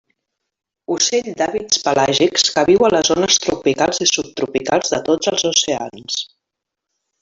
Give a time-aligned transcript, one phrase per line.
[0.95, 6.21] Ocell d'hàbits pelàgics, que viu a les zones tropicals i subtropicals de tots els oceans.